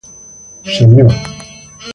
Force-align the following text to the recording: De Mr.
De 0.63 0.71
Mr. 0.87 1.07